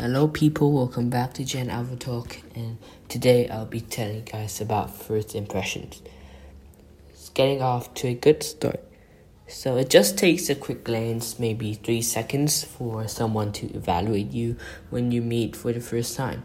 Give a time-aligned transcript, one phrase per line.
[0.00, 0.72] Hello, people.
[0.72, 2.78] Welcome back to Gen Alpha Talk, and
[3.10, 6.00] today I'll be telling you guys about first impressions.
[7.10, 8.82] It's getting off to a good start.
[9.46, 14.56] So it just takes a quick glance, maybe three seconds, for someone to evaluate you
[14.88, 16.44] when you meet for the first time.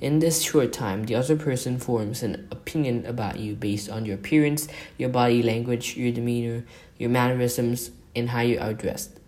[0.00, 4.16] In this short time, the other person forms an opinion about you based on your
[4.16, 4.66] appearance,
[4.98, 6.64] your body language, your demeanor,
[6.98, 9.20] your mannerisms, and how you are dressed.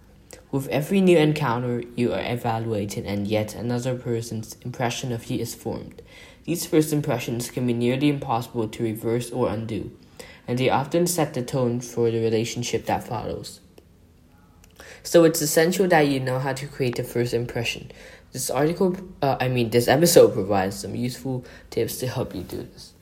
[0.50, 5.54] With every new encounter, you are evaluated, and yet another person's impression of you is
[5.54, 6.00] formed.
[6.44, 9.90] These first impressions can be nearly impossible to reverse or undo,
[10.46, 13.60] and they often set the tone for the relationship that follows.
[15.02, 17.92] So it's essential that you know how to create a first impression.
[18.32, 22.58] This article, uh, I mean, this episode provides some useful tips to help you do
[22.58, 22.94] this.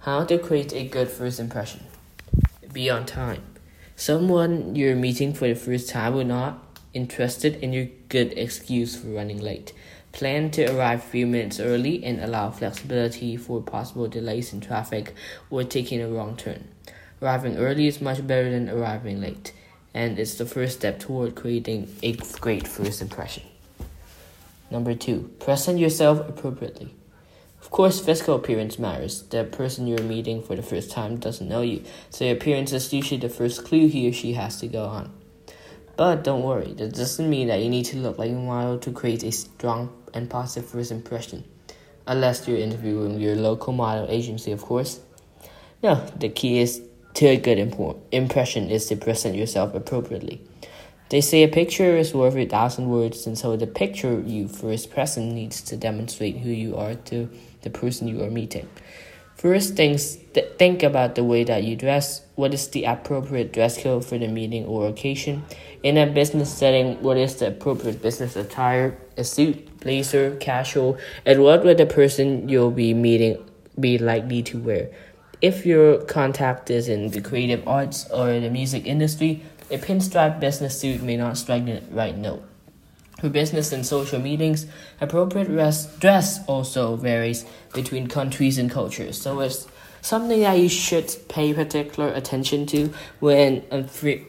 [0.00, 1.84] How to create a good first impression.
[2.72, 3.42] Be on time.
[3.98, 8.94] Someone you're meeting for the first time will not be interested in your good excuse
[8.94, 9.72] for running late.
[10.12, 15.14] Plan to arrive a few minutes early and allow flexibility for possible delays in traffic
[15.50, 16.68] or taking a wrong turn.
[17.20, 19.52] Arriving early is much better than arriving late,
[19.92, 23.42] and it's the first step toward creating a great first impression.
[24.70, 26.94] Number two, present yourself appropriately.
[27.60, 29.22] Of course, physical appearance matters.
[29.22, 32.92] The person you're meeting for the first time doesn't know you, so your appearance is
[32.92, 35.12] usually the first clue he or she has to go on.
[35.96, 38.92] But don't worry, that doesn't mean that you need to look like a model to
[38.92, 41.44] create a strong and positive first impression.
[42.06, 45.00] Unless you're interviewing your local model agency, of course.
[45.82, 46.80] No, the key is
[47.14, 47.58] to a good
[48.12, 50.40] impression is to present yourself appropriately.
[51.10, 54.90] They say a picture is worth a thousand words, and so the picture you first
[54.90, 57.28] present needs to demonstrate who you are to
[57.62, 58.68] the person you are meeting.
[59.38, 62.22] First things, th- think about the way that you dress.
[62.34, 65.44] What is the appropriate dress code for the meeting or occasion?
[65.84, 68.98] In a business setting, what is the appropriate business attire?
[69.16, 73.38] A suit, blazer, casual, and what would the person you'll be meeting
[73.78, 74.90] be likely to wear?
[75.40, 80.80] If your contact is in the creative arts or the music industry, a pinstripe business
[80.80, 82.47] suit may not strike the right note.
[83.18, 84.66] For business and social meetings,
[85.00, 85.48] appropriate
[85.98, 89.66] dress, also varies between countries and cultures, so it's
[90.02, 93.64] something that you should pay particular attention to when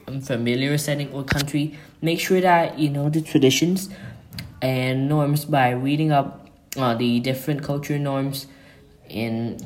[0.07, 1.77] unfamiliar setting or country.
[2.01, 3.89] Make sure that you know the traditions
[4.61, 8.47] and norms by reading up uh, the different culture norms
[9.07, 9.57] in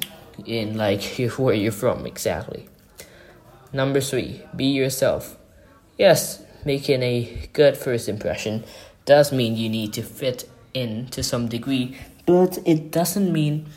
[0.46, 1.04] in like
[1.38, 2.68] where you're from exactly.
[3.72, 5.38] Number three, be yourself.
[5.98, 8.64] Yes, making a good first impression
[9.06, 13.68] does mean you need to fit in to some degree, but it doesn't mean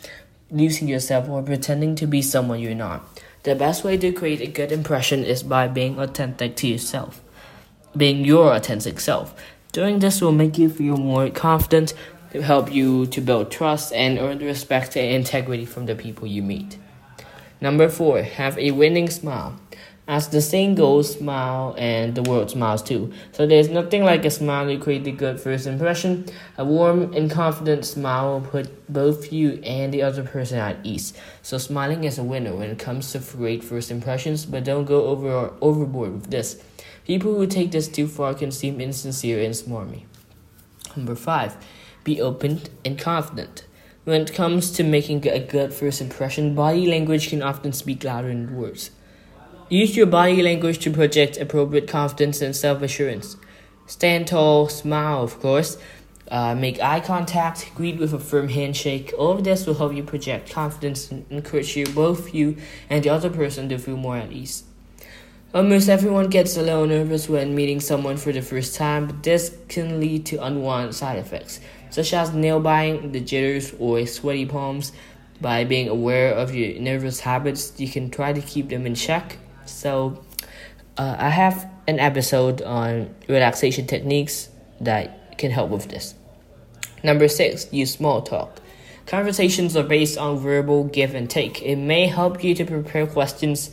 [0.49, 3.07] losing yourself or pretending to be someone you're not.
[3.43, 7.21] The best way to create a good impression is by being authentic to yourself,
[7.95, 9.35] being your authentic self.
[9.71, 11.93] Doing this will make you feel more confident,
[12.31, 16.43] to help you to build trust and earn respect and integrity from the people you
[16.43, 16.77] meet.
[17.61, 19.59] Number four, have a winning smile.
[20.09, 23.11] As the saying goes, smile and the world smiles too.
[23.33, 26.25] So there's nothing like a smile to create a good first impression.
[26.57, 31.13] A warm and confident smile will put both you and the other person at ease.
[31.41, 35.07] So smiling is a winner when it comes to great first impressions, but don't go
[35.07, 36.63] over overboard with this.
[37.05, 40.05] People who take this too far can seem insincere and smarmy.
[40.95, 41.57] Number five,
[42.05, 43.65] be open and confident.
[44.05, 48.29] When it comes to making a good first impression, body language can often speak louder
[48.29, 48.91] than words.
[49.69, 53.35] Use your body language to project appropriate confidence and self assurance.
[53.85, 55.77] Stand tall, smile, of course.
[56.31, 59.13] Uh, make eye contact, greet with a firm handshake.
[59.17, 62.55] All of this will help you project confidence and encourage you, both you
[62.89, 64.63] and the other person to feel more at ease.
[65.53, 69.57] Almost everyone gets a little nervous when meeting someone for the first time, but this
[69.67, 74.93] can lead to unwanted side effects, such as nail biting, the jitters, or sweaty palms.
[75.41, 79.37] By being aware of your nervous habits, you can try to keep them in check
[79.69, 80.23] so,
[80.97, 84.49] uh, I have an episode on relaxation techniques
[84.81, 86.15] that can help with this.
[87.03, 88.59] Number six, use small talk.
[89.05, 91.61] Conversations are based on verbal give and take.
[91.61, 93.71] It may help you to prepare questions,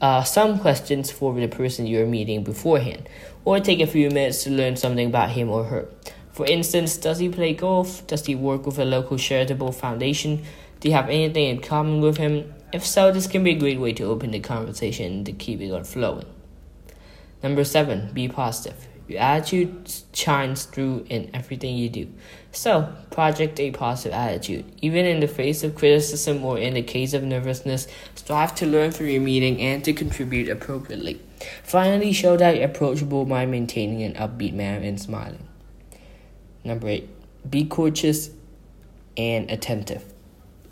[0.00, 3.08] uh, some questions for the person you're meeting beforehand,
[3.44, 5.88] or take a few minutes to learn something about him or her.
[6.32, 8.06] For instance, does he play golf?
[8.06, 10.42] Does he work with a local charitable foundation?
[10.80, 12.52] Do you have anything in common with him?
[12.74, 15.70] If so, this can be a great way to open the conversation to keep it
[15.70, 16.26] on flowing.
[17.40, 18.88] Number seven, be positive.
[19.06, 22.12] Your attitude shines through in everything you do.
[22.50, 24.64] So, project a positive attitude.
[24.82, 27.86] Even in the face of criticism or in the case of nervousness,
[28.16, 31.20] strive to learn from your meeting and to contribute appropriately.
[31.62, 35.46] Finally, show that you're approachable by maintaining an upbeat manner and smiling.
[36.64, 37.08] Number eight,
[37.48, 38.30] be courteous
[39.16, 40.13] and attentive.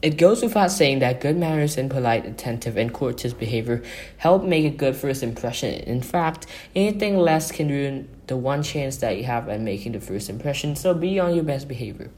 [0.02, 3.84] It goes without saying that good manners and polite, attentive, and courteous behavior
[4.16, 5.74] help make a good first impression.
[5.74, 10.00] In fact, anything less can ruin the one chance that you have at making the
[10.00, 12.10] first impression, so be on your best behavior.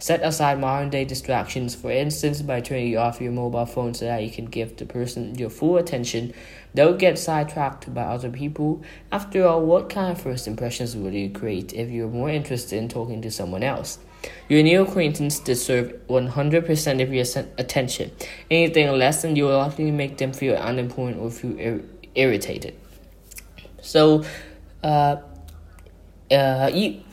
[0.00, 4.22] Set aside modern day distractions, for instance, by turning off your mobile phone so that
[4.22, 6.32] you can give the person your full attention.
[6.74, 8.82] Don't get sidetracked by other people.
[9.10, 12.88] After all, what kind of first impressions will you create if you're more interested in
[12.88, 13.98] talking to someone else?
[14.48, 18.12] Your new acquaintance deserve 100% of your attention.
[18.50, 21.84] Anything less than you will likely make them feel unimportant or feel ir-
[22.14, 22.74] irritated.
[23.82, 24.24] So,
[24.82, 25.16] uh,
[26.30, 26.70] uh,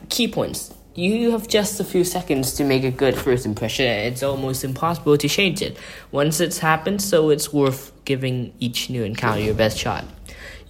[0.08, 0.72] key points.
[0.96, 4.64] You have just a few seconds to make a good first impression, and it's almost
[4.64, 5.76] impossible to change it.
[6.10, 10.06] Once it's happened, so it's worth giving each new encounter your best shot.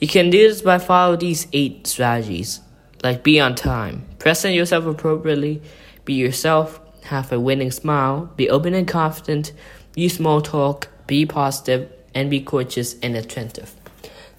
[0.01, 2.59] You can do this by following these eight strategies,
[3.05, 5.63] like be on time, present yourself appropriately,
[6.05, 9.53] be yourself, have a winning smile, be open and confident,
[9.95, 13.77] use small talk, be positive, and be courteous and attentive.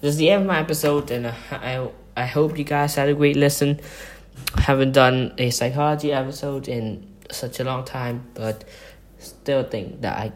[0.02, 3.14] This is the end of my episode, and I, I hope you guys had a
[3.14, 3.80] great listen.
[4.56, 8.64] Haven't done a psychology episode in such a long time, but
[9.18, 10.32] still think that I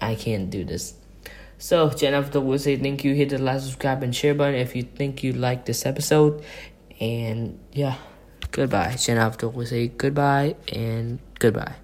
[0.00, 0.94] I can't do this.
[1.58, 3.14] So, Gen Alpha will say thank you.
[3.14, 6.42] Hit the like, subscribe, and share button if you think you like this episode.
[7.00, 7.96] And yeah
[8.50, 8.96] goodbye.
[8.96, 11.74] Gen Alpha will say goodbye and goodbye.